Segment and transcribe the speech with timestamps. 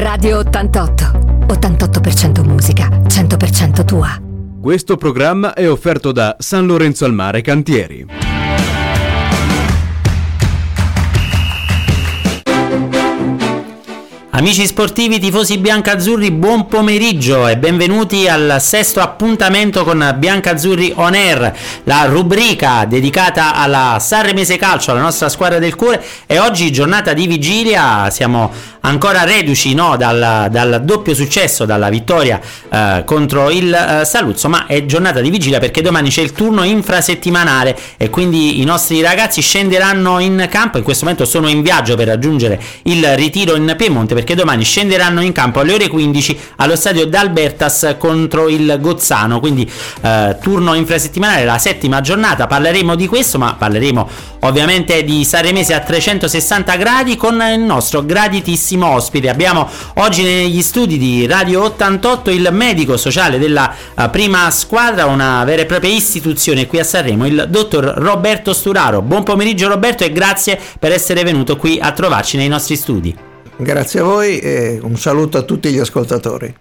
[0.00, 1.46] Radio 88.
[1.48, 4.08] 88% musica, 100% tua.
[4.60, 8.27] Questo programma è offerto da San Lorenzo al Mare Cantieri.
[14.38, 21.52] Amici sportivi, tifosi biancazzurri, buon pomeriggio e benvenuti al sesto appuntamento con Biancazzurri On Air,
[21.82, 26.00] la rubrica dedicata alla Sanremese Calcio, alla nostra squadra del cuore.
[26.24, 32.40] E oggi giornata di vigilia, siamo ancora reduci no, dal, dal, doppio successo, dalla vittoria
[32.70, 36.62] eh, contro il eh, Saluzzo, ma è giornata di vigilia perché domani c'è il turno
[36.62, 40.78] infrasettimanale e quindi i nostri ragazzi scenderanno in campo.
[40.78, 45.22] In questo momento sono in viaggio per raggiungere il ritiro in Piemonte perché domani scenderanno
[45.22, 49.40] in campo alle ore 15 allo stadio d'Albertas contro il Gozzano.
[49.40, 49.70] Quindi
[50.02, 52.46] eh, turno infrasettimanale, la settima giornata.
[52.46, 54.08] Parleremo di questo, ma parleremo
[54.40, 59.30] ovviamente di Saremese a 360 gradi con il nostro graditissimo ospite.
[59.30, 65.42] Abbiamo oggi negli studi di Radio 88 il medico sociale della uh, prima squadra, una
[65.44, 69.00] vera e propria istituzione qui a Sanremo, il dottor Roberto Sturaro.
[69.00, 73.28] Buon pomeriggio Roberto e grazie per essere venuto qui a trovarci nei nostri studi.
[73.60, 76.54] Grazie a voi e un saluto a tutti gli ascoltatori.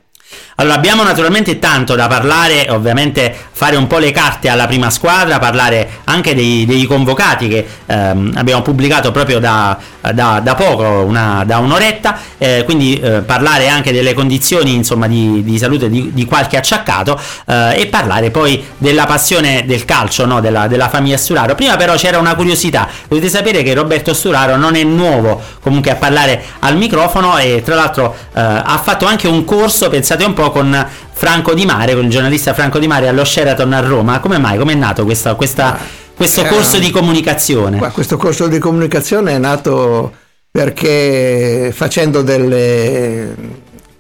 [0.59, 5.38] Allora, abbiamo naturalmente tanto da parlare, ovviamente fare un po' le carte alla prima squadra,
[5.38, 9.78] parlare anche dei, dei convocati che ehm, abbiamo pubblicato proprio da,
[10.14, 15.44] da, da poco, una, da un'oretta, eh, quindi eh, parlare anche delle condizioni insomma, di,
[15.44, 20.39] di salute di, di, qualche acciaccato eh, e parlare poi della passione del calcio no?
[20.39, 21.56] della, della, famiglia Sturaro.
[21.56, 25.95] Prima però c'era una curiosità, dovete sapere che Roberto Sturaro non è nuovo comunque a
[25.95, 30.52] parlare al microfono e tra l'altro eh, ha fatto anche un corso, pensate un po'
[30.52, 34.20] con Franco Di Mare, con il giornalista Franco Di Mare allo Sheraton a Roma.
[34.20, 34.58] Come mai?
[34.58, 35.78] Come è nato questa, questa,
[36.16, 37.78] questo eh, corso di comunicazione?
[37.92, 40.12] questo corso di comunicazione è nato
[40.50, 43.36] perché facendo delle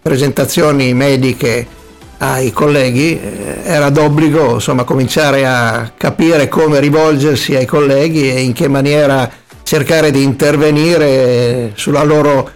[0.01, 1.67] presentazioni mediche
[2.19, 8.53] ai colleghi eh, era d'obbligo insomma, cominciare a capire come rivolgersi ai colleghi e in
[8.53, 9.29] che maniera
[9.63, 12.49] cercare di intervenire sulla loro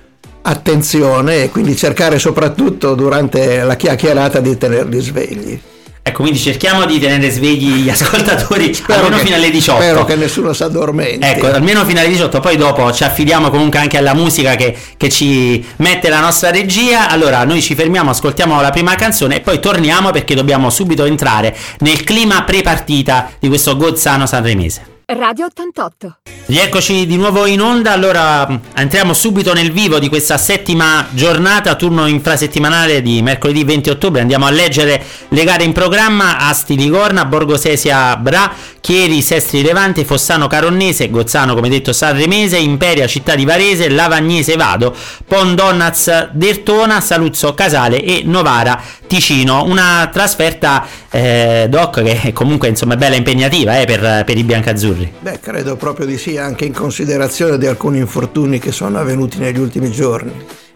[0.44, 5.62] attenzione e quindi cercare soprattutto durante la chiacchierata di tenerli svegli.
[6.03, 9.81] Ecco, quindi cerchiamo di tenere svegli gli ascoltatori almeno che, fino alle 18.
[9.81, 11.25] Spero che nessuno si addormenti.
[11.25, 15.09] Ecco, almeno fino alle 18, poi dopo ci affidiamo comunque anche alla musica che, che,
[15.09, 17.08] ci mette la nostra regia.
[17.08, 21.56] Allora, noi ci fermiamo, ascoltiamo la prima canzone e poi torniamo perché dobbiamo subito entrare
[21.79, 25.00] nel clima pre-partita di questo Gozzano Sanremese.
[25.13, 26.19] Radio 88.
[26.45, 32.07] Rieccoci di nuovo in onda, allora entriamo subito nel vivo di questa settima giornata, turno
[32.07, 38.17] infrasettimanale di mercoledì 20 ottobre, andiamo a leggere le gare in programma, Asti Ligorna, Borgosesia
[38.17, 44.57] Bra, Chieri, Sestri Levante, Fossano Caronnese, Gozzano come detto Sanremese, Imperia Città di Varese, Lavagnese
[44.57, 44.93] Vado,
[45.25, 52.97] Pondonnaz Dertona, Saluzzo Casale e Novara Ticino, una trasferta eh, doc che comunque insomma è
[52.97, 55.00] bella impegnativa eh, per, per i biancazzurri.
[55.01, 55.13] Azzurri?
[55.19, 59.59] Beh, credo proprio di sì, anche in considerazione di alcuni infortuni che sono avvenuti negli
[59.59, 60.31] ultimi giorni.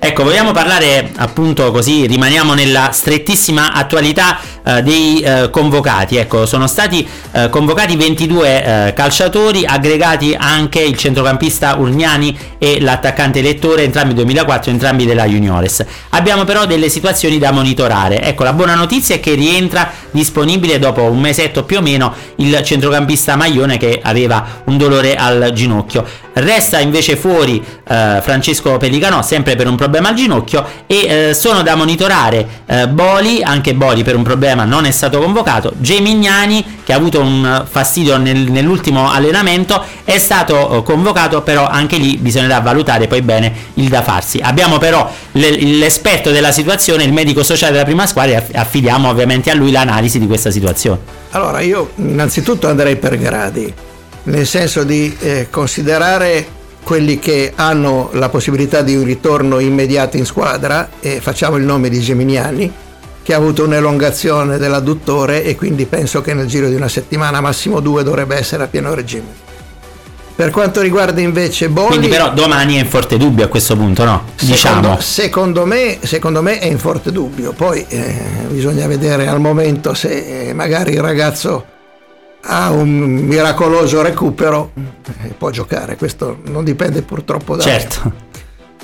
[0.05, 6.17] Ecco, vogliamo parlare appunto così, rimaniamo nella strettissima attualità eh, dei eh, convocati.
[6.17, 13.41] Ecco, sono stati eh, convocati 22 eh, calciatori, aggregati anche il centrocampista Urgnani e l'attaccante
[13.41, 15.83] Lettore, entrambi 2004, entrambi della Juniores.
[16.09, 18.21] Abbiamo però delle situazioni da monitorare.
[18.21, 22.61] Ecco, la buona notizia è che rientra disponibile dopo un mesetto più o meno il
[22.63, 26.05] centrocampista Maglione che aveva un dolore al ginocchio.
[26.37, 31.61] Resta invece fuori eh, Francesco Pellicano, sempre per un problema al ginocchio, e eh, sono
[31.61, 36.91] da monitorare eh, Boli, anche Boli per un problema non è stato convocato, Gemignani che
[36.91, 42.59] ha avuto un fastidio nel, nell'ultimo allenamento, è stato eh, convocato, però anche lì bisognerà
[42.59, 44.41] valutare poi bene il da farsi.
[44.43, 49.53] Abbiamo però l'esperto della situazione, il medico sociale della prima squadra, e affidiamo ovviamente a
[49.53, 50.99] lui l'analisi di questa situazione.
[51.31, 53.73] Allora io innanzitutto andrei per gradi
[54.25, 56.53] nel senso di eh, considerare
[56.83, 61.89] quelli che hanno la possibilità di un ritorno immediato in squadra, e facciamo il nome
[61.89, 62.71] di Geminiani,
[63.23, 67.79] che ha avuto un'elongazione dell'adduttore e quindi penso che nel giro di una settimana, massimo
[67.79, 69.43] due, dovrebbe essere a pieno regime.
[70.35, 71.87] Per quanto riguarda invece Boli...
[71.87, 74.25] Quindi però domani è in forte dubbio a questo punto, no?
[74.39, 74.99] Diciamo.
[74.99, 78.15] Secondo, secondo, me, secondo me, è in forte dubbio, poi eh,
[78.49, 81.65] bisogna vedere al momento se magari il ragazzo
[82.47, 84.71] ha un miracoloso recupero
[85.23, 88.23] e può giocare, questo non dipende purtroppo da certo.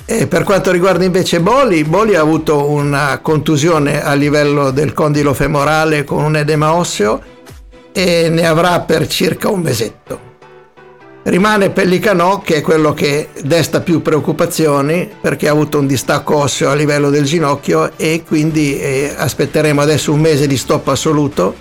[0.04, 5.32] E per quanto riguarda invece Boli, Boli ha avuto una contusione a livello del condilo
[5.32, 7.20] femorale con un edema osseo
[7.92, 10.30] e ne avrà per circa un mesetto.
[11.22, 16.70] Rimane Pellicanò che è quello che desta più preoccupazioni perché ha avuto un distacco osseo
[16.70, 21.54] a livello del ginocchio e quindi eh, aspetteremo adesso un mese di stop assoluto,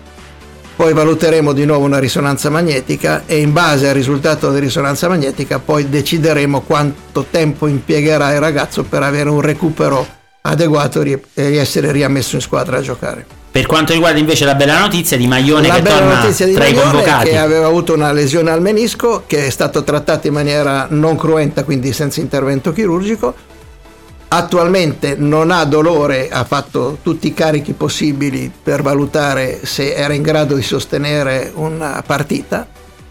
[0.81, 5.59] poi valuteremo di nuovo una risonanza magnetica e in base al risultato della risonanza magnetica
[5.59, 10.03] poi decideremo quanto tempo impiegherà il ragazzo per avere un recupero
[10.41, 13.23] adeguato e essere riammesso in squadra a giocare.
[13.51, 16.63] Per quanto riguarda invece la bella notizia di Maglione la che torna notizia di tra
[16.63, 17.29] Maglione i convocati.
[17.29, 21.63] che aveva avuto una lesione al menisco che è stato trattato in maniera non cruenta,
[21.63, 23.35] quindi senza intervento chirurgico.
[24.33, 30.21] Attualmente non ha dolore, ha fatto tutti i carichi possibili per valutare se era in
[30.21, 32.65] grado di sostenere una partita.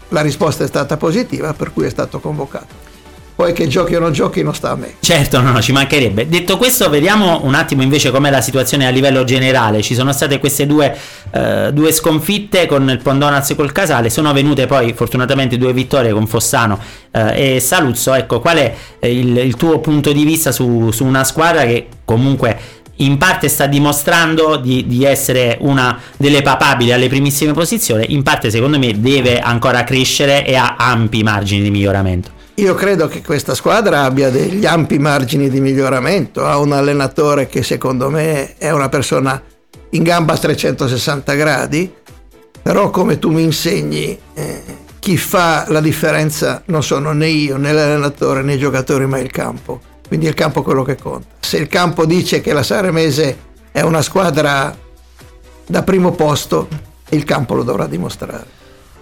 [0.09, 2.90] La risposta è stata positiva, per cui è stato convocato
[3.35, 4.95] poi che giochi o non giochi non sta a me.
[4.99, 6.27] Certo, no, no, ci mancherebbe.
[6.27, 9.81] Detto questo, vediamo un attimo invece com'è la situazione a livello generale.
[9.81, 10.95] Ci sono state queste due,
[11.31, 16.11] eh, due sconfitte con il Pondonaz e col Casale, sono venute poi fortunatamente due vittorie
[16.11, 16.79] con Fossano
[17.11, 18.13] eh, e Saluzzo.
[18.13, 22.79] Ecco, qual è il, il tuo punto di vista su, su una squadra che comunque
[22.97, 28.51] in parte sta dimostrando di, di, essere una delle papabili alle primissime posizioni, in parte
[28.51, 32.40] secondo me deve ancora crescere e ha ampi margini di miglioramento.
[32.61, 37.63] Io credo che questa squadra abbia degli ampi margini di miglioramento, ha un allenatore che
[37.63, 39.41] secondo me è una persona
[39.89, 41.91] in gamba a 360 gradi,
[42.61, 44.61] però come tu mi insegni, eh,
[44.99, 49.31] chi fa la differenza non sono né io né l'allenatore né i giocatori, ma il
[49.31, 49.81] campo.
[50.07, 51.29] Quindi è il campo quello che conta.
[51.39, 53.37] Se il campo dice che la Saremese
[53.71, 54.77] è una squadra
[55.65, 56.67] da primo posto,
[57.09, 58.60] il campo lo dovrà dimostrare.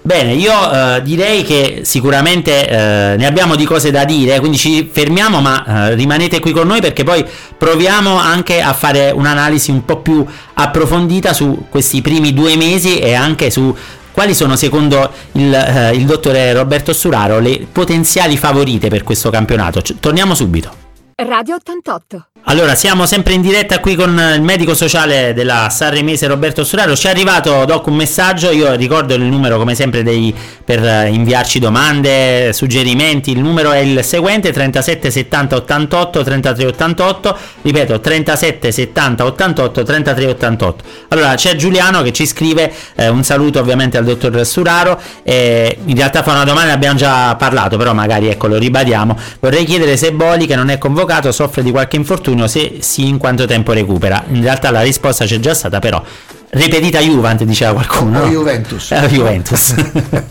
[0.09, 4.89] Bene, io eh, direi che sicuramente eh, ne abbiamo di cose da dire, quindi ci
[4.91, 7.23] fermiamo, ma eh, rimanete qui con noi perché poi
[7.55, 10.25] proviamo anche a fare un'analisi un po' più
[10.55, 13.71] approfondita su questi primi due mesi e anche su
[14.11, 19.79] quali sono secondo il, eh, il dottore Roberto Suraro le potenziali favorite per questo campionato.
[19.81, 20.71] C- torniamo subito.
[21.17, 22.29] Radio 88.
[22.43, 26.95] Allora, siamo sempre in diretta qui con il medico sociale della Sanremese Roberto Suraro.
[26.95, 30.33] Ci è arrivato doc un messaggio, io ricordo il numero come sempre dei,
[30.63, 33.31] per inviarci domande, suggerimenti.
[33.31, 37.37] Il numero è il seguente 37 70 88 33 88.
[37.61, 40.83] Ripeto 37 70 88 33 88.
[41.09, 44.99] Allora, c'è Giuliano che ci scrive eh, un saluto ovviamente al dottor Suraro.
[45.21, 49.15] Eh, in realtà fa una domanda, abbiamo già parlato, però magari ecco lo ribadiamo.
[49.39, 53.17] Vorrei chiedere se Boli che non è convocato soffre di qualche infortunio, se sì in
[53.17, 54.23] quanto tempo recupera.
[54.29, 56.03] In realtà la risposta c'è già stata, però
[56.51, 58.19] ripetita Juventus diceva qualcuno.
[58.19, 58.27] No?
[58.27, 58.91] Juventus.
[58.91, 59.75] Eh, Juventus.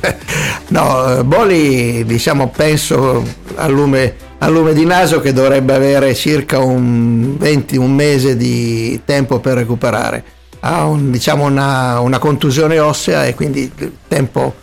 [0.69, 3.25] no, Boli diciamo penso
[3.57, 9.01] al lume, al lume, di naso che dovrebbe avere circa un 20, un mese di
[9.05, 10.25] tempo per recuperare.
[10.61, 14.55] Ha un, diciamo una, una, contusione ossea e quindi il tempo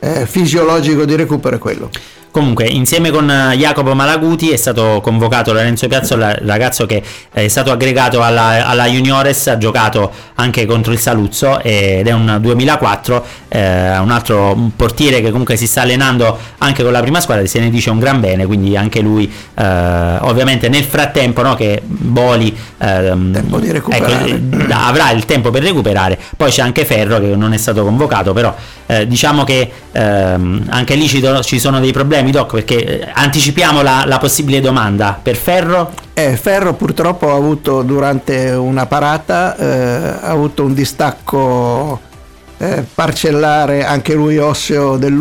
[0.00, 1.90] eh, fisiologico di recupero è quello.
[2.30, 7.72] Comunque, insieme con eh, Jacopo Malaguti è stato convocato Lorenzo Piazzolla, ragazzo che è stato
[7.72, 13.98] aggregato alla, alla Juniores, ha giocato anche contro il Saluzzo ed è un 2004, eh,
[13.98, 17.68] un altro portiere che comunque si sta allenando anche con la prima squadra, se ne
[17.68, 23.42] dice un gran bene, quindi anche lui eh, ovviamente nel frattempo no, che Boli ehm,
[23.64, 23.90] ecco,
[24.70, 28.54] avrà il tempo per recuperare, poi c'è anche Ferro che non è stato convocato, però
[28.90, 33.10] eh, diciamo che ehm, anche lì ci, do, ci sono dei problemi Doc, perché eh,
[33.12, 35.18] anticipiamo la, la possibile domanda.
[35.20, 35.92] Per Ferro?
[36.12, 39.66] Eh, Ferro purtroppo ha avuto durante una parata eh,
[40.20, 42.00] ha avuto un distacco
[42.58, 45.16] eh, parcellare anche lui osseo del,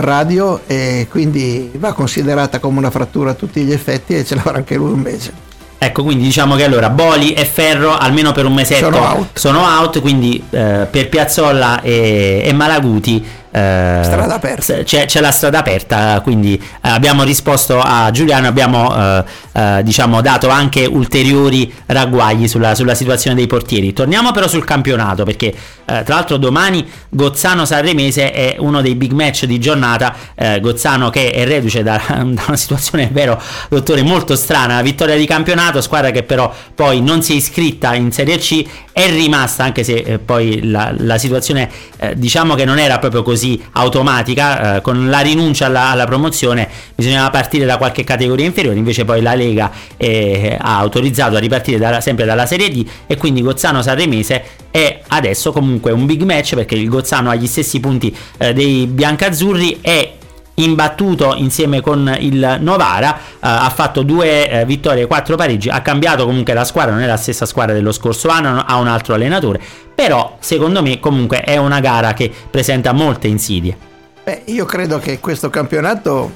[0.00, 4.58] radio e quindi va considerata come una frattura a tutti gli effetti e ce l'avrà
[4.58, 5.43] anche lui un mese.
[5.84, 9.60] Ecco, quindi diciamo che allora Boli e Ferro almeno per un mesetto sono out, sono
[9.60, 13.24] out quindi eh, per Piazzolla e, e Malaguti
[13.56, 14.82] eh, strada aperta.
[14.82, 20.20] C'è, c'è, la strada aperta, quindi eh, abbiamo risposto a Giuliano, abbiamo eh, eh, diciamo,
[20.20, 23.92] dato anche ulteriori ragguagli sulla, sulla, situazione dei portieri.
[23.92, 29.44] Torniamo però sul campionato, perché eh, tra l'altro domani Gozzano-Sanremese è uno dei big match
[29.44, 30.32] di giornata.
[30.60, 35.16] Gozzano che è reduce da, da, una situazione, è vero, dottore, molto strana, la vittoria
[35.16, 39.62] di campionato, squadra che però poi non si è iscritta in Serie C, è rimasta,
[39.62, 41.70] anche se poi la, la situazione
[42.14, 46.66] diciamo che non era proprio così così automatica, eh, con la rinuncia alla, alla, promozione
[46.94, 51.78] bisognava partire da qualche categoria inferiore, invece poi la Lega eh, ha autorizzato a ripartire
[51.78, 56.54] dalla, sempre dalla Serie D e quindi Gozzano Sanremese è adesso comunque un big match
[56.54, 60.13] perché il Gozzano ha gli stessi punti eh, dei biancazzurri e
[60.54, 65.80] imbattuto insieme con il Novara, eh, ha fatto due eh, vittorie e quattro pareggi, ha
[65.80, 69.14] cambiato comunque la squadra, non è la stessa squadra dello scorso anno, ha un altro
[69.14, 69.60] allenatore,
[69.94, 73.76] però secondo me comunque è una gara che presenta molte insidie.
[74.22, 76.32] Beh, io credo che questo campionato,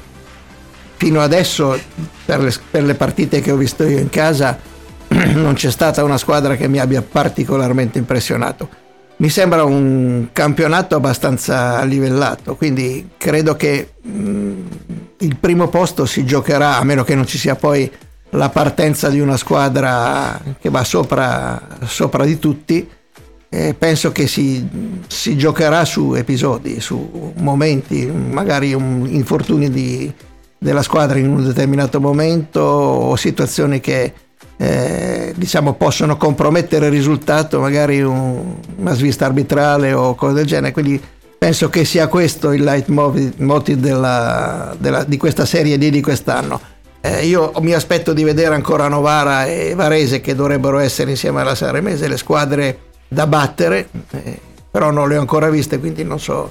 [0.96, 1.78] fino adesso,
[2.24, 4.58] per le, per le partite che ho visto io in casa,
[5.08, 8.86] non c'è stata una squadra che mi abbia particolarmente impressionato.
[9.18, 14.66] Mi sembra un campionato abbastanza livellato, quindi credo che mh, mm,
[15.18, 17.90] il primo posto si giocherà, a meno che non ci sia poi
[18.30, 22.88] la partenza di una squadra che va sopra, sopra di tutti.
[23.50, 24.68] Eh, penso che si,
[25.08, 30.12] si, giocherà su episodi, su momenti, magari un, infortuni di,
[30.56, 34.12] della squadra in un determinato momento o situazioni che
[34.56, 40.72] eh, diciamo possono compromettere il risultato, magari un, una svista arbitrale o cose del genere.
[40.72, 41.00] Quindi
[41.38, 46.60] penso che sia questo il leitmotiv della, della, di questa serie D di quest'anno.
[47.00, 51.54] Eh, io mi aspetto di vedere ancora Novara e Varese che dovrebbero essere insieme alla
[51.54, 56.50] Sanremese le squadre da battere, eh, però non le ho ancora viste, quindi non so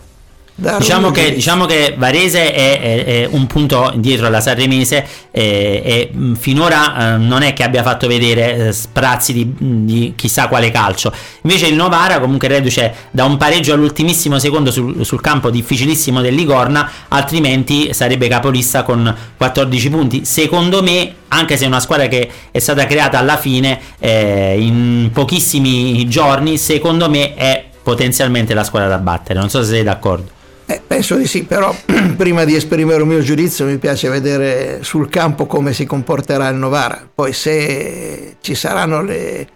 [0.59, 6.11] Diciamo che, diciamo che, Varese è, è, è, un punto indietro alla Sanremese e, e
[6.35, 11.13] finora eh, non è che abbia fatto vedere eh, sprazzi di, di, chissà quale calcio.
[11.43, 16.33] Invece il Novara comunque reduce da un pareggio all'ultimissimo secondo sul, sul campo difficilissimo del
[16.33, 20.25] Ligorna, altrimenti sarebbe capolista con 14 punti.
[20.25, 25.11] Secondo me, anche se è una squadra che è stata creata alla fine, eh, in
[25.13, 29.37] pochissimi giorni, secondo me è potenzialmente la squadra da battere.
[29.37, 30.35] Non so se sei d'accordo.
[30.69, 31.73] Eh, penso di sì, però
[32.17, 36.57] prima di esprimere un mio giudizio mi piace vedere sul campo come si comporterà il
[36.57, 37.07] Novara.
[37.13, 39.47] Poi se ci saranno le,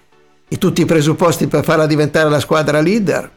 [0.48, 3.30] i, tutti i presupposti per farla diventare la squadra leader,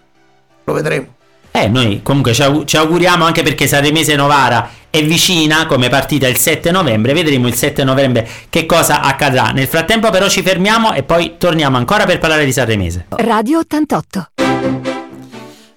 [0.63, 1.07] lo vedremo.
[1.51, 6.29] Eh, noi comunque ci, aug- ci auguriamo anche perché Saremese Novara è vicina come partita
[6.29, 9.51] il 7 novembre, vedremo il 7 novembre che cosa accadrà.
[9.51, 13.07] Nel frattempo però ci fermiamo e poi torniamo ancora per parlare di Sanremese.
[13.17, 15.04] Radio 88.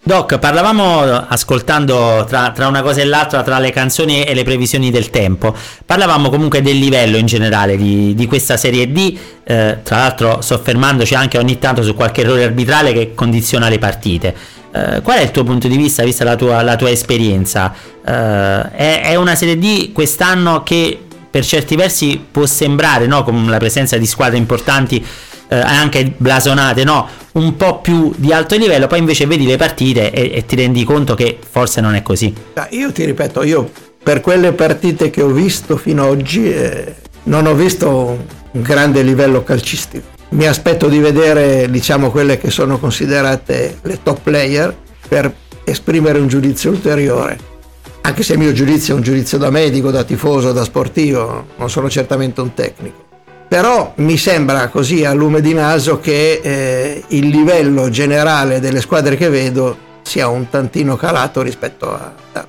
[0.07, 4.89] Doc, parlavamo ascoltando tra, tra, una cosa e l'altra, tra le canzoni e le previsioni
[4.89, 5.53] del tempo,
[5.85, 11.13] parlavamo comunque del livello in generale di, di questa Serie D, eh, tra l'altro soffermandoci
[11.13, 14.33] anche ogni tanto su qualche errore arbitrale che condiziona le partite.
[14.71, 17.73] Eh, qual è il tuo punto di vista, vista la tua, la tua esperienza?
[18.05, 23.45] Eh, è, è, una Serie D quest'anno che per certi versi può sembrare, no, con
[23.49, 25.05] la presenza di squadre importanti,
[25.47, 27.07] eh, anche blasonate, no?
[27.33, 30.83] un po' più di alto livello, poi invece vedi le partite e, e ti rendi
[30.83, 32.33] conto che forse non è così.
[32.71, 33.69] Io ti ripeto, io
[34.01, 39.01] per quelle partite che ho visto fino ad oggi eh, non ho visto un grande
[39.03, 40.15] livello calcistico.
[40.29, 44.75] Mi aspetto di vedere diciamo quelle che sono considerate le top player
[45.07, 47.55] per esprimere un giudizio ulteriore.
[48.01, 51.69] Anche se il mio giudizio è un giudizio da medico, da tifoso, da sportivo, non
[51.69, 53.06] sono certamente un tecnico
[53.47, 59.15] però mi sembra così a lume di naso che eh, il livello generale delle squadre
[59.15, 62.47] che vedo sia un tantino calato rispetto a, a,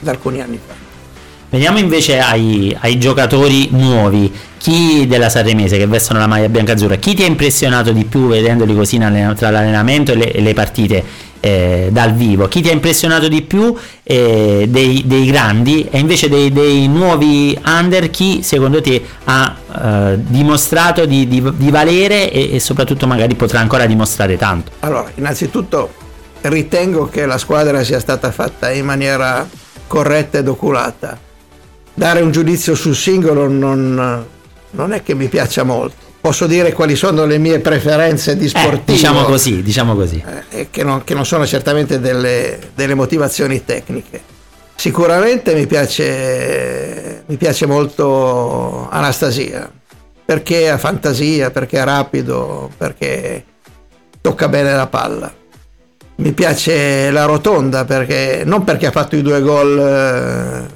[0.00, 0.74] ad alcuni anni fa.
[1.48, 7.14] Veniamo invece ai, ai, giocatori nuovi, chi della Sanremese che vestono la maglia bianca-azzurra, chi
[7.14, 11.04] ti ha impressionato di più vedendoli così tra l'allenamento e le, e le partite?
[11.46, 12.48] Eh, dal vivo.
[12.48, 13.72] Chi ti ha impressionato di più
[14.02, 20.18] eh, dei, dei, grandi e invece dei, dei, nuovi under, chi secondo te ha eh,
[20.18, 24.72] dimostrato di, di, di valere e, e, soprattutto magari potrà ancora dimostrare tanto?
[24.80, 25.92] Allora, innanzitutto
[26.40, 29.48] ritengo che la squadra sia stata fatta in maniera
[29.86, 31.16] corretta ed oculata.
[31.94, 34.26] Dare un giudizio sul singolo non,
[34.70, 38.82] non è che mi piaccia molto posso dire quali sono le mie preferenze di sportivo.
[38.88, 40.20] Eh, diciamo così, diciamo così.
[40.50, 44.20] Eh, che, non, che, non, sono certamente delle, delle, motivazioni tecniche.
[44.74, 49.70] Sicuramente mi piace, mi piace molto Anastasia,
[50.24, 53.44] perché ha fantasia, perché è rapido, perché
[54.20, 55.32] tocca bene la palla.
[56.16, 60.74] Mi piace la rotonda perché non perché ha fatto i due gol eh,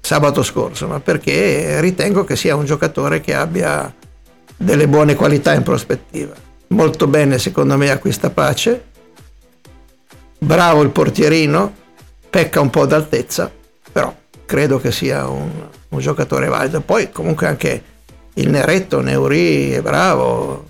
[0.00, 3.94] sabato scorso, ma perché ritengo che sia un giocatore che abbia
[4.62, 6.34] delle buone qualità in prospettiva.
[6.68, 8.84] Molto bene secondo me acquista pace,
[10.38, 11.74] bravo il portierino,
[12.28, 13.50] pecca un po' d'altezza,
[13.90, 14.14] però
[14.44, 15.50] credo che sia un,
[15.88, 16.82] un giocatore valido.
[16.82, 17.82] Poi comunque anche
[18.34, 20.66] il Neretto, Neuri è bravo,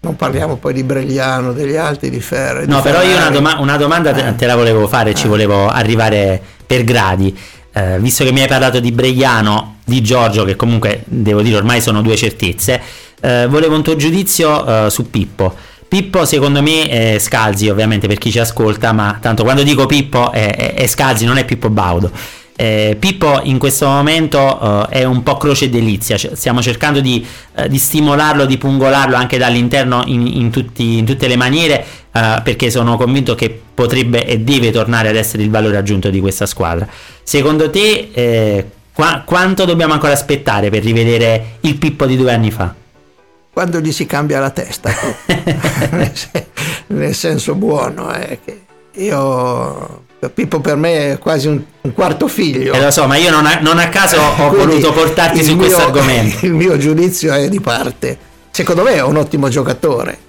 [0.00, 2.64] non parliamo poi di Bregliano, degli altri, di Ferre.
[2.64, 5.14] No, di però io una, doma- una domanda te-, te la volevo fare, eh.
[5.14, 7.38] ci volevo arrivare per gradi.
[7.72, 11.80] Eh, visto che mi hai parlato di Bregliano, di Giorgio, che comunque devo dire ormai
[11.80, 12.80] sono due certezze,
[13.20, 15.54] eh, volevo un tuo giudizio eh, su Pippo.
[15.86, 20.30] Pippo secondo me è Scalzi ovviamente per chi ci ascolta, ma tanto quando dico Pippo
[20.30, 22.10] è, è, è Scalzi, non è Pippo Baudo.
[22.60, 27.00] Eh, Pippo in questo momento eh, è un po' croce e delizia, C- stiamo cercando
[27.00, 31.82] di, eh, di, stimolarlo, di pungolarlo anche dall'interno in, in, tutti, in tutte le maniere
[32.12, 36.20] eh, perché sono convinto che potrebbe e deve tornare ad essere il valore aggiunto di
[36.20, 36.86] questa squadra.
[37.22, 42.50] Secondo te eh, qua- quanto dobbiamo ancora aspettare per rivedere il Pippo di due anni
[42.50, 42.74] fa?
[43.50, 44.92] Quando gli si cambia la testa,
[46.88, 48.38] nel senso buono, eh,
[48.96, 52.74] io Pippo per me è quasi un, un quarto figlio.
[52.74, 55.80] Eh, lo so, ma io non a, non a caso ho voluto portarti su questo
[55.80, 56.44] argomento.
[56.44, 58.18] Il mio giudizio è di parte.
[58.50, 60.28] Secondo me è un ottimo giocatore.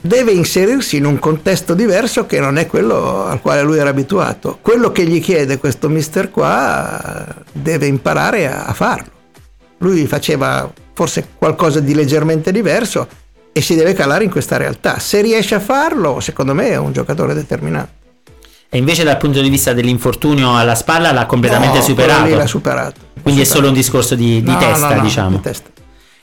[0.00, 4.58] Deve inserirsi in un contesto diverso che non è quello al quale lui era abituato.
[4.60, 9.10] Quello che gli chiede questo mister qua deve imparare a, a farlo.
[9.78, 13.06] Lui faceva forse qualcosa di leggermente diverso
[13.52, 14.98] e si deve calare in questa realtà.
[14.98, 18.00] Se riesce a farlo, secondo me è un giocatore determinato.
[18.74, 22.34] E invece dal punto di vista dell'infortunio alla spalla l'ha completamente no, superato.
[22.34, 23.00] l'ha superato.
[23.20, 23.42] Quindi superato.
[23.42, 25.36] è solo un discorso di, di no, testa, no, diciamo.
[25.36, 25.68] Di testa.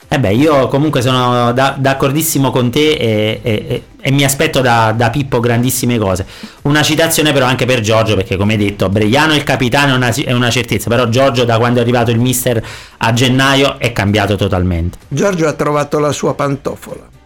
[0.08, 4.92] Eh beh, io comunque sono da, d'accordissimo con te e, e, e mi aspetto da,
[4.96, 6.26] da, Pippo grandissime cose.
[6.62, 10.32] Una citazione però anche per Giorgio, perché come detto, Bregliano il capitano è una, è
[10.32, 12.60] una certezza, però Giorgio da quando è arrivato il mister
[12.96, 14.98] a gennaio è cambiato totalmente.
[15.06, 17.18] Giorgio ha trovato la sua pantofola.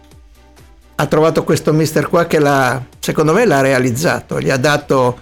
[0.95, 5.19] Ha trovato questo mister qua che l'ha, secondo me l'ha realizzato, gli ha dato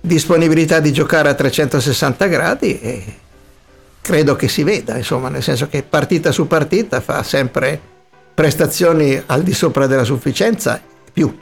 [0.00, 3.04] disponibilità di giocare a 360 gradi e
[4.00, 7.80] credo che si veda, insomma, nel senso che partita su partita fa sempre
[8.34, 10.80] prestazioni al di sopra della sufficienza
[11.12, 11.34] più.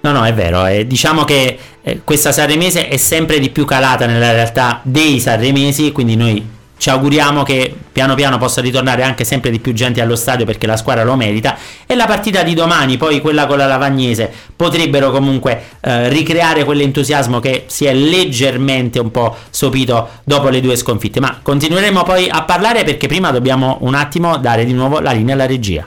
[0.00, 0.64] No, no, è vero.
[0.66, 5.92] Eh, diciamo che eh, questa Sanremese è sempre di più calata nella realtà dei Sanremesi,
[5.92, 10.16] quindi noi ci auguriamo che piano piano possa ritornare anche sempre di più gente allo
[10.16, 11.56] stadio perché la squadra lo merita.
[11.86, 17.40] E la partita di domani poi quella con la Lavagnese potrebbero comunque eh, ricreare quell'entusiasmo
[17.40, 21.20] che si è leggermente un po' sopito dopo le due sconfitte.
[21.20, 25.34] Ma continueremo poi a parlare perché prima dobbiamo un attimo dare di nuovo la linea
[25.34, 25.86] alla regia.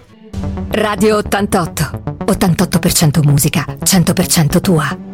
[0.72, 5.09] Radio 88 88% musica 100% tua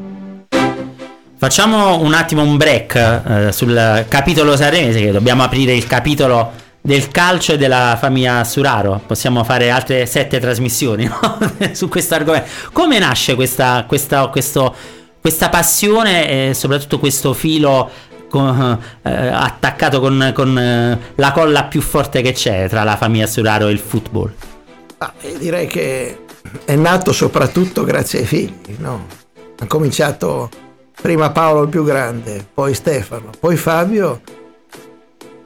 [1.45, 7.09] Facciamo un attimo un break eh, sul capitolo sanremese, che dobbiamo aprire il capitolo del
[7.09, 8.99] calcio e della famiglia Suraro.
[9.05, 11.37] Possiamo fare altre sette trasmissioni no?
[11.72, 12.50] su questo argomento.
[12.72, 14.74] Come nasce questa, questa, questo,
[15.22, 17.91] questa passione e soprattutto questo filo
[18.27, 23.27] con, eh, attaccato con, con eh, la colla più forte che c'è tra la famiglia
[23.27, 24.33] Suraro e il football?
[24.98, 26.25] Ah, direi che
[26.65, 28.77] è nato soprattutto grazie ai figli.
[28.79, 29.05] No?
[29.59, 30.63] Ha cominciato
[31.01, 34.22] prima Paolo il più grande, poi Stefano, poi Fabio.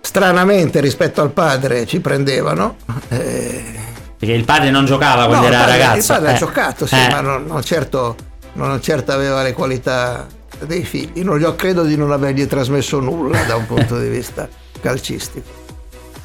[0.01, 2.77] Stranamente rispetto al padre ci prendevano.
[3.09, 3.77] Eh...
[4.17, 5.99] Perché il padre non giocava quando no, era padre, ragazzo.
[5.99, 6.33] Il padre eh.
[6.33, 7.09] ha giocato, sì, eh.
[7.09, 8.15] ma non, non, certo,
[8.53, 10.27] non certo aveva le qualità
[10.65, 11.23] dei figli.
[11.23, 14.47] Non, io credo di non avergli trasmesso nulla da un punto di vista
[14.81, 15.47] calcistico.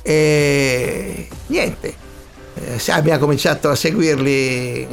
[0.02, 1.94] E niente,
[2.54, 4.86] eh, abbiamo cominciato a seguirli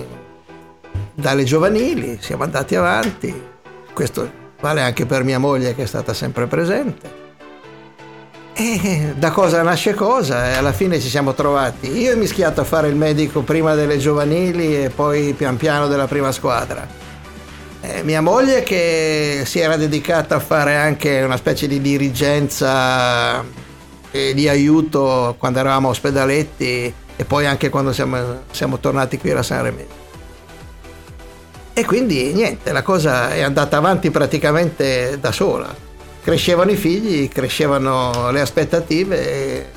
[1.14, 3.50] dalle giovanili, siamo andati avanti
[3.94, 7.20] questo vale anche per mia moglie che è stata sempre presente.
[8.54, 11.90] E da cosa nasce cosa e alla fine ci siamo trovati.
[11.98, 16.08] Io ho mischiato a fare il medico prima delle giovanili e poi pian piano della
[16.08, 16.88] prima squadra.
[17.82, 23.44] E mia moglie che si era dedicata a fare anche una specie di dirigenza
[24.12, 29.42] e di aiuto quando eravamo ospedaletti e poi anche quando siamo, siamo tornati qui a
[29.42, 30.01] San Remedio.
[31.74, 35.74] E quindi niente, la cosa è andata avanti praticamente da sola.
[36.24, 39.70] Crescevano i figli, crescevano le aspettative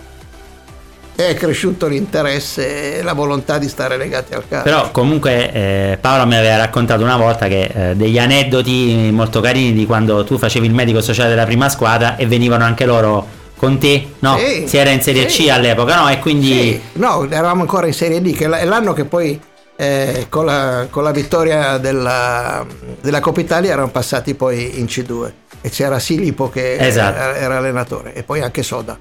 [1.14, 4.64] e è cresciuto l'interesse e la volontà di stare legati al calcio.
[4.64, 9.72] Però comunque eh, Paolo mi aveva raccontato una volta che eh, degli aneddoti molto carini
[9.72, 13.78] di quando tu facevi il medico sociale della prima squadra e venivano anche loro con
[13.78, 14.36] te, no?
[14.36, 15.44] Sì, si era in Serie sì.
[15.44, 16.08] C all'epoca, no?
[16.08, 16.52] E quindi...
[16.52, 16.80] Sì.
[16.94, 19.40] No, eravamo ancora in Serie D, che è l'anno che poi
[19.76, 22.64] eh, con, la, con, la, vittoria della,
[23.00, 27.16] della, Coppa Italia erano passati poi in C2 e c'era Silipo che esatto.
[27.16, 28.98] era, era, allenatore e poi anche Soda.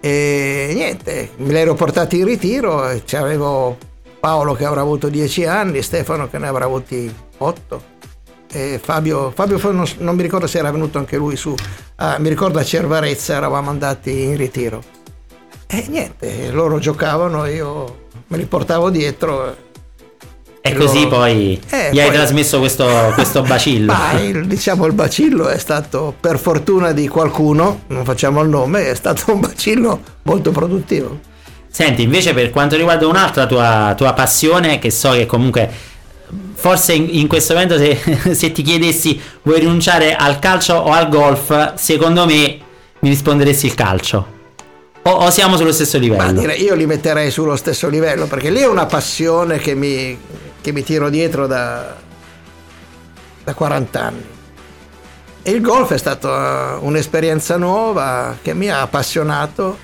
[0.00, 3.76] E niente me li ero portati in ritiro e c'avevo
[4.20, 7.94] Paolo che avrà avuto 10 anni Stefano che ne avrà avuti 8
[8.48, 11.54] e Fabio, Fabio non, non, mi ricordo se era venuto anche lui su.
[11.96, 14.82] Ah, mi ricordo a Cervarezza eravamo andati in ritiro.
[15.66, 19.64] E niente loro giocavano io me li portavo dietro
[20.68, 22.00] e così poi eh, gli poi...
[22.00, 23.92] hai trasmesso questo, questo bacillo.
[23.94, 28.88] Ma il, diciamo il bacillo è stato, per fortuna di qualcuno, non facciamo il nome,
[28.90, 31.34] è stato un bacillo molto produttivo.
[31.68, 35.70] Senti, invece per quanto riguarda un'altra tua, tua passione, che so che comunque
[36.54, 37.98] forse in, in questo momento se,
[38.34, 42.58] se, ti chiedessi vuoi rinunciare al calcio o al golf, secondo me
[43.00, 44.34] mi risponderesti il calcio.
[45.02, 46.22] O, o siamo sullo stesso livello?
[46.22, 50.18] Ma direi, io li metterei sullo stesso livello perché lì è una passione che mi,
[50.66, 51.94] che mi tiro dietro da,
[53.44, 54.26] da 40 anni.
[55.40, 59.78] E il golf è stata un'esperienza nuova che mi ha appassionato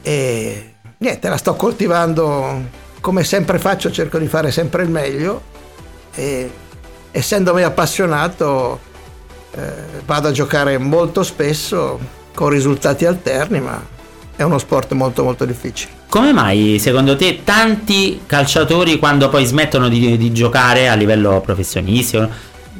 [0.00, 2.62] e niente, la sto coltivando
[3.02, 5.42] come sempre faccio, cerco di fare sempre il meglio
[6.14, 6.50] e
[7.10, 8.80] essendomi appassionato
[9.50, 9.72] eh,
[10.06, 12.00] vado a giocare molto spesso
[12.34, 13.84] con risultati alterni, ma
[14.38, 15.90] è uno sport molto molto difficile.
[16.08, 22.30] Come mai secondo te tanti calciatori quando poi smettono di, di giocare a livello professionistico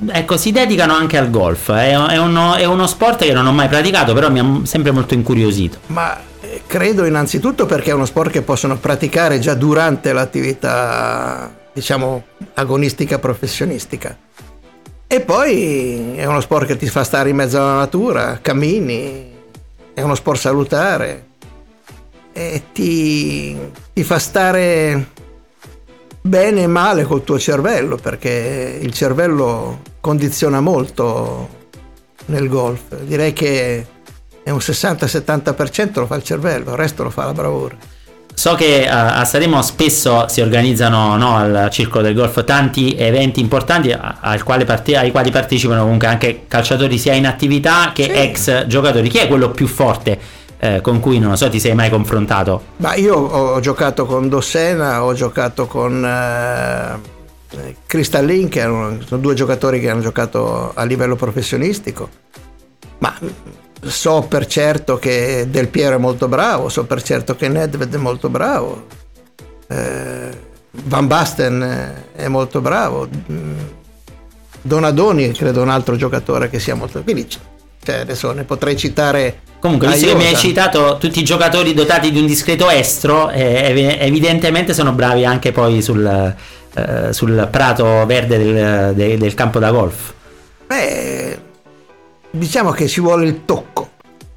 [0.07, 1.73] ecco, si dedicano anche al golf.
[1.73, 4.93] È, è, uno, è, uno, sport che non ho mai praticato, però mi ha sempre
[4.93, 5.79] molto incuriosito.
[5.87, 12.23] Ma eh, credo innanzitutto perché è uno sport che possono praticare già durante l'attività, diciamo,
[12.55, 14.17] agonistica professionistica.
[15.09, 19.27] E poi è uno sport che ti fa stare in mezzo alla natura, cammini,
[19.93, 21.28] è uno sport salutare
[22.39, 23.59] e ti,
[23.93, 25.09] ti fa stare
[26.21, 31.49] bene e male col tuo cervello, perché il cervello condiziona molto
[32.27, 32.95] nel golf.
[33.01, 33.87] Direi che
[34.45, 37.77] è un 60-70% lo fa il cervello, il resto lo fa la bravura.
[38.33, 43.41] So che uh, a Sanremo spesso si organizzano no, al Circolo del Golf tanti eventi
[43.41, 48.11] importanti ai quali, parte- ai quali, partecipano comunque anche calciatori sia in attività che sì.
[48.11, 49.09] ex giocatori.
[49.09, 52.63] Chi è quello più forte eh, con cui non so ti sei mai confrontato?
[52.77, 59.35] Ma io ho giocato con Dossena, ho giocato con eh, Cristallin, che erano, sono due
[59.35, 62.09] giocatori che hanno giocato a livello professionistico,
[62.99, 63.15] ma
[63.81, 67.99] so per certo che Del Piero è molto bravo, so per certo che Nedved è
[67.99, 68.87] molto bravo,
[69.69, 73.09] eh, Van Basten è molto bravo,
[74.61, 77.03] Donadoni credo un altro giocatore che sia molto...
[77.03, 77.27] Quindi
[77.89, 82.13] cioè, adesso ne potrei citare Comunque, visto che mi hai citato tutti i giocatori dotati
[82.13, 86.07] di un discreto estro, eh, evidentemente sono bravi anche poi sul,
[86.75, 90.13] eh, sul prato verde del, de, del, campo da golf.
[90.67, 91.39] Beh,
[92.31, 93.91] diciamo che ci vuole il tocco.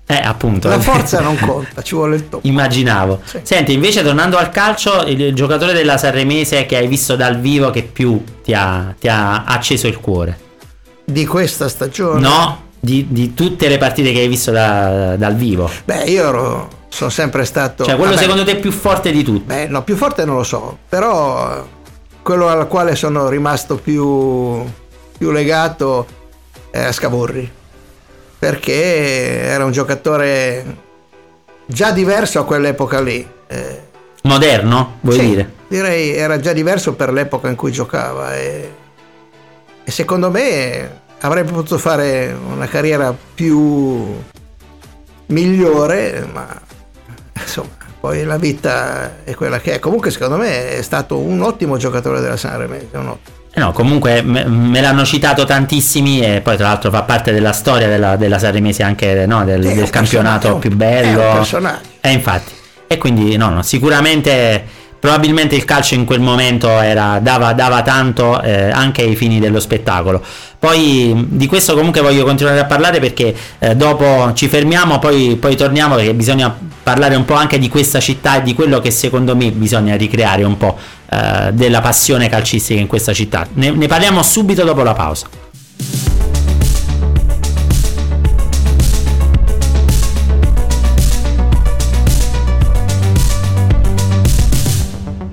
[0.07, 0.67] Eh, appunto.
[0.67, 2.47] La forza non conta, ci vuole il tocco.
[2.47, 3.21] Immaginavo.
[3.23, 3.41] Sì.
[3.43, 7.83] Senti, invece tornando al calcio, il giocatore della Sanremese che hai visto dal vivo che
[7.83, 10.39] più ti ha, ti ha acceso il cuore?
[11.05, 12.19] Di questa stagione?
[12.19, 15.69] No, di, di, tutte le partite che hai visto da, dal vivo?
[15.85, 17.83] Beh, io ero, sono sempre stato.
[17.83, 19.43] Cioè, quello vabbè, secondo te più forte di tutti?
[19.45, 21.63] Beh, no, più forte non lo so, però
[22.23, 24.63] quello al quale sono rimasto più,
[25.15, 26.07] più legato
[26.71, 27.49] è Scavorri,
[28.39, 30.77] perché era un giocatore
[31.67, 33.27] già diverso a quell'epoca lì.
[33.47, 33.89] Eh,
[34.23, 35.53] Moderno, vuoi sì, dire?
[35.67, 38.73] Direi era già diverso per l'epoca in cui giocava e,
[39.83, 44.15] e secondo me avrei potuto fare una carriera più
[45.27, 46.47] migliore, ma
[47.39, 49.79] insomma, poi la vita è quella che è.
[49.79, 53.19] Comunque, secondo me, è stato un ottimo giocatore della Sanremo.
[53.53, 57.51] Eh no, comunque me, me, l'hanno citato tantissimi e poi tra l'altro fa parte della
[57.51, 61.21] storia della, della Sanremese anche no, del, del campionato più bello.
[61.21, 61.81] È un personaggio.
[61.99, 62.53] E eh, infatti.
[62.87, 64.63] E quindi no, no, sicuramente
[65.01, 69.59] probabilmente il calcio in quel momento era, dava, dava, tanto eh, anche ai fini dello
[69.59, 70.23] spettacolo.
[70.59, 75.55] Poi di questo comunque voglio continuare a parlare perché eh, dopo ci fermiamo, poi, poi,
[75.55, 79.35] torniamo perché bisogna parlare un po' anche di questa città e di quello che secondo
[79.35, 80.77] me bisogna ricreare un po'
[81.09, 83.47] eh, della passione calcistica in questa città.
[83.53, 85.40] Ne, ne parliamo subito dopo la pausa.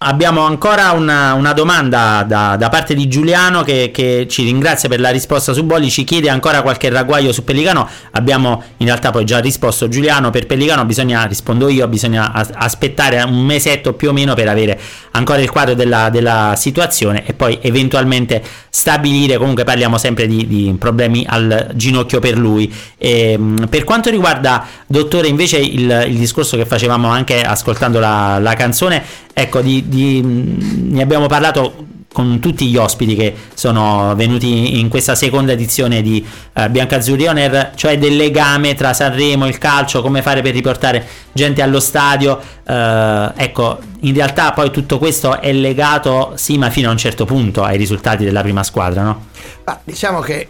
[0.00, 5.00] Abbiamo ancora una, una domanda da, da, parte di Giuliano che, che, ci ringrazia per
[5.00, 9.24] la risposta su Bolli, ci chiede ancora qualche ragguaglio su Pellicano, abbiamo in realtà poi
[9.24, 14.34] già risposto Giuliano, per Pellicano bisogna, rispondo io, bisogna aspettare un mesetto più o meno
[14.34, 14.78] per avere
[15.12, 20.76] ancora il quadro della, della situazione e poi eventualmente stabilire, comunque parliamo sempre di, di
[20.78, 22.72] problemi al ginocchio per lui.
[22.96, 28.38] E, ehm, per quanto riguarda dottore invece il, il, discorso che facevamo anche ascoltando la,
[28.40, 34.80] la canzone, ecco di di, ne abbiamo parlato con tutti gli ospiti che sono venuti
[34.80, 39.58] in questa seconda edizione di uh, Biancazzurri On cioè del legame tra Sanremo e il
[39.58, 42.40] calcio, come fare per riportare gente allo stadio.
[42.66, 47.24] Uh, ecco, in realtà poi tutto questo è legato, sì, ma fino a un certo
[47.24, 49.26] punto ai risultati della prima squadra, no?
[49.64, 50.48] Ah, diciamo che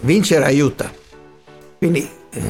[0.00, 0.90] vincere aiuta.
[1.76, 2.40] Quindi eh,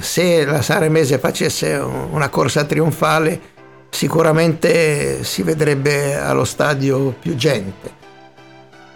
[0.00, 3.40] se la Saremese facesse una corsa trionfale
[3.92, 8.00] sicuramente si vedrebbe allo stadio più gente.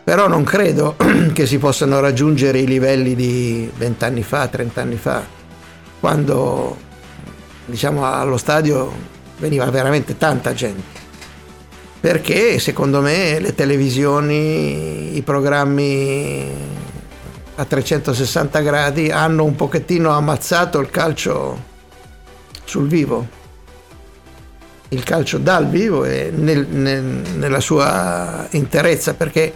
[0.03, 0.97] Però non credo
[1.35, 5.23] che si possano raggiungere i livelli di vent'anni fa, trent'anni fa,
[6.01, 6.77] quando
[7.67, 8.91] diciamo, allo stadio
[9.39, 11.05] veniva veramente tanta gente.
[12.01, 16.49] Perché secondo me le televisioni, i programmi
[17.57, 21.75] a 360 gradi hanno un pochettino ammazzato il calcio
[22.65, 23.45] sul vivo
[24.91, 29.53] il calcio dal vivo e nel, nel, nella sua interezza perché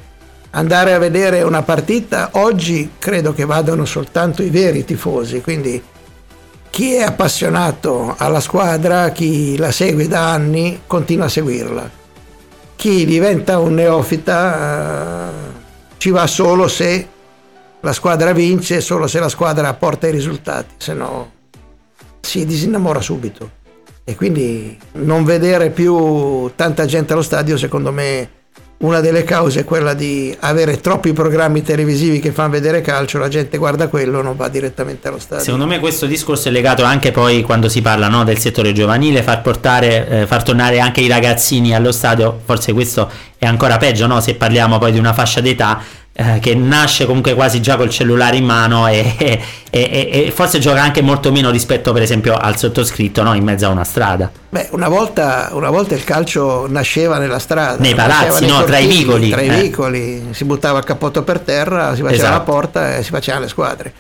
[0.51, 5.81] andare a vedere una partita oggi credo che vadano soltanto i veri tifosi quindi
[6.71, 11.91] chi è appassionato alla squadra chi la segue da anni continua a seguirla.
[12.77, 15.33] Chi diventa un neofita eh,
[15.99, 17.09] ci va solo se
[17.81, 21.33] la squadra vince solo se la squadra porta i risultati se no
[22.21, 23.59] si disinnamora subito
[24.11, 28.29] e quindi non vedere più tanta gente allo stadio secondo me
[28.79, 33.29] una delle cause è quella di avere troppi programmi televisivi che fanno vedere calcio, la
[33.29, 35.45] gente guarda quello, non va direttamente allo stadio.
[35.45, 39.23] Secondo me questo discorso è legato anche poi quando si parla no, del settore giovanile,
[39.23, 44.07] far, portare, eh, far tornare anche i ragazzini allo stadio, forse questo è ancora peggio
[44.07, 44.19] no?
[44.21, 48.37] se parliamo poi di una fascia d'età eh, che nasce comunque quasi già col cellulare
[48.37, 52.59] in mano e, e, e, e, forse gioca anche molto meno rispetto per esempio al
[52.59, 53.35] sottoscritto no?
[53.35, 54.31] in mezzo a una strada.
[54.49, 58.57] Beh, una volta, una volta, il calcio nasceva nella strada, nei palazzi, no?
[58.57, 59.31] cortili, tra i vicoli.
[59.31, 59.63] Tra i eh.
[59.63, 62.33] vicoli, si buttava il cappotto per terra, si faceva esatto.
[62.33, 63.93] la porta e si facevano le squadre.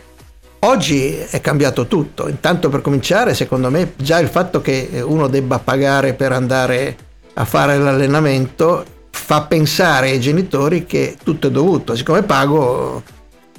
[0.62, 5.58] Oggi è cambiato tutto, intanto per cominciare secondo me già il fatto che uno debba
[5.58, 6.96] pagare per andare
[7.32, 8.84] a fare l'allenamento
[9.20, 13.02] fa pensare ai genitori che tutto è dovuto, siccome pago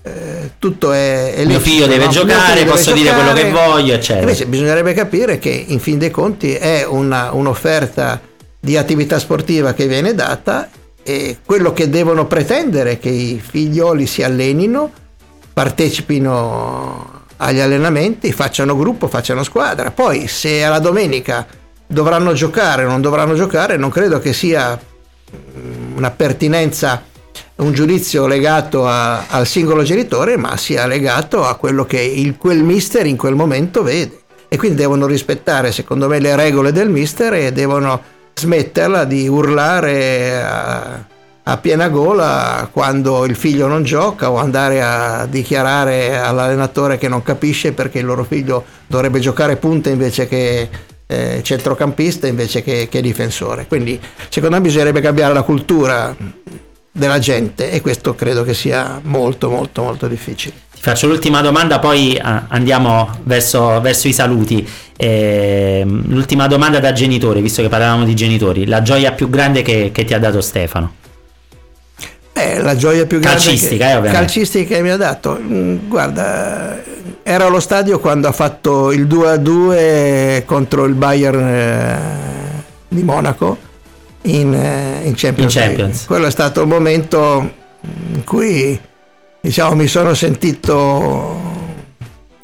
[0.04, 2.12] eh, tutto è, è mio figlio deve no?
[2.12, 3.34] giocare, figlio posso deve dire giocare.
[3.34, 4.22] quello che voglio, eccetera.
[4.22, 8.20] Invece bisognerebbe capire che in fin dei conti è una, un'offerta
[8.60, 10.70] di attività sportiva che viene data
[11.04, 14.92] e quello che devono pretendere è che i figlioli si allenino,
[15.54, 19.92] partecipino agli allenamenti, facciano gruppo, facciano squadra.
[19.92, 21.46] Poi se alla domenica
[21.86, 24.80] dovranno giocare o non dovranno giocare, non credo che sia
[25.96, 27.04] una pertinenza,
[27.58, 32.64] un giudizio legato a, al singolo genitore, ma sia legato a quello che il, quel
[32.64, 34.20] mister in quel momento vede.
[34.48, 38.02] E quindi devono rispettare, secondo me, le regole del mister e devono
[38.34, 41.06] smetterla di urlare a,
[41.44, 47.24] a piena gola quando il figlio non gioca o andare a dichiarare all'allenatore che non
[47.24, 50.70] capisce perché il loro figlio dovrebbe giocare punta invece che
[51.12, 53.66] eh, centrocampista invece che, che difensore.
[53.68, 56.16] Quindi secondo me bisognerebbe cambiare la cultura
[56.94, 60.54] della gente e questo credo che sia molto molto molto difficile.
[60.74, 64.68] Ti faccio l'ultima domanda, poi ah, andiamo verso, verso i saluti.
[64.98, 69.92] Eh, l'ultima domanda da genitore, visto che parlavamo di genitori, la gioia più grande che,
[69.94, 70.96] che ti ha dato Stefano?
[72.34, 75.38] Eh, la gioia più grande calcistica, che, eh, calcistica che mi ha dato.
[75.40, 76.82] Mm, guarda,
[77.32, 83.58] era allo stadio quando ha fatto il 2-2 contro il Bayern eh, di Monaco
[84.24, 86.06] in, eh, in, Champions, in Champions.
[86.06, 87.52] Quello è stato il momento
[88.14, 88.78] in cui
[89.40, 91.40] diciamo, mi sono sentito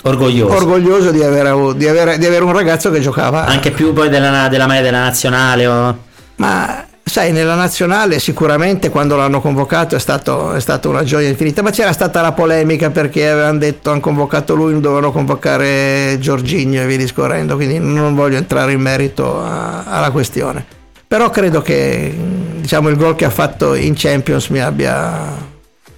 [0.03, 4.07] orgoglioso, orgoglioso di, avere, di, avere, di, avere, un ragazzo che giocava anche più poi
[4.07, 5.97] della, della maglia della nazionale o...
[6.37, 11.61] ma Sai, nella nazionale sicuramente quando l'hanno convocato è, stato, è stata una gioia infinita,
[11.61, 16.81] ma c'era stata la polemica perché avevano detto hanno convocato lui, non dovevano convocare Giorginio
[16.81, 20.65] e via discorrendo, quindi non voglio entrare in merito a, alla questione.
[21.07, 22.13] Però credo che
[22.57, 25.33] diciamo, il gol che ha fatto in Champions mi abbia,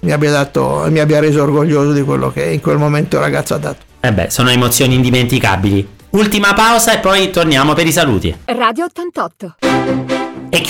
[0.00, 3.54] mi abbia, dato, mi abbia reso orgoglioso di quello che in quel momento il ragazzo
[3.54, 3.82] ha dato.
[3.98, 5.98] Eh beh, sono emozioni indimenticabili.
[6.10, 8.34] Ultima pausa e poi torniamo per i saluti.
[8.44, 9.56] Radio 88.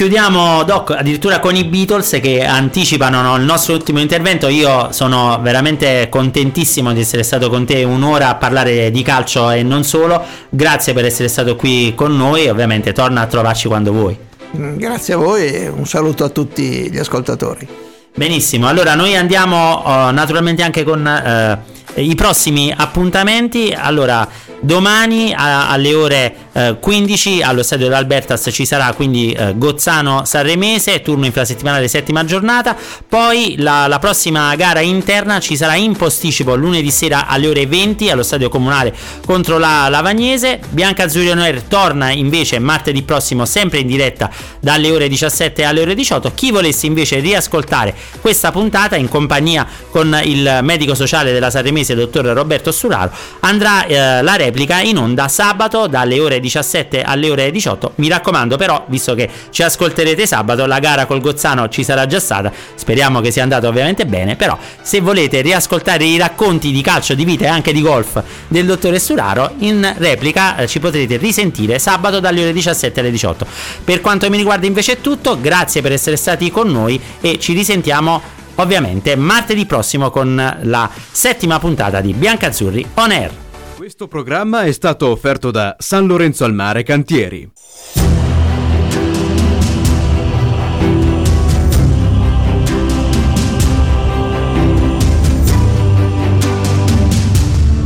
[0.01, 4.49] Chiudiamo, Doc, addirittura con i Beatles che anticipano no, il nostro ultimo intervento.
[4.49, 9.63] Io sono veramente contentissimo di essere stato con te un'ora a parlare di calcio e
[9.63, 10.25] non solo.
[10.49, 14.17] Grazie per essere stato qui con noi ovviamente torna a trovarci quando vuoi.
[14.57, 17.69] Mm, grazie a voi e un saluto a tutti gli ascoltatori.
[18.15, 23.77] Benissimo, allora noi andiamo uh, naturalmente anche con uh, i prossimi appuntamenti.
[23.77, 24.27] Allora,
[24.61, 31.03] domani a, alle ore eh, 15 allo stadio dell'Albertas ci sarà quindi eh, Gozzano Sanremese,
[31.03, 32.77] turno infrasettimanale settima giornata,
[33.09, 38.11] poi la, la, prossima gara interna ci sarà in posticipo lunedì sera alle ore 20
[38.11, 43.87] allo stadio comunale contro la Lavagnese, Bianca Azzurri Air torna invece martedì prossimo sempre in
[43.87, 49.67] diretta dalle ore 17 alle ore 18, chi volesse invece riascoltare questa puntata in compagnia
[49.91, 53.11] con il medico sociale della Sanremese dottor Roberto Suraro
[53.41, 58.57] andrà eh, la replica in onda sabato dalle ore 17 alle ore 18 mi raccomando
[58.57, 62.53] però visto che ci ascolterete sabato la gara col Gozzano ci sarà già stata.
[62.75, 67.25] Speriamo che sia andata ovviamente bene però se volete riascoltare i racconti di calcio di
[67.25, 72.21] vita e anche di golf del dottore Suraro in replica eh, ci potrete risentire sabato
[72.21, 73.47] dalle ore 17 alle 18
[73.85, 77.53] per quanto mi riguarda invece è tutto grazie per essere stati con noi e ci
[77.53, 83.50] risentiamo ovviamente martedì prossimo con la settima puntata di Biancazzurri On Air.
[83.91, 87.51] Questo programma è stato offerto da San Lorenzo al Mare Cantieri.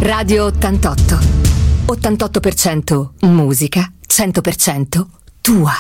[0.01, 1.19] Radio 88.
[1.87, 5.07] 88% musica, 100%
[5.41, 5.73] tua.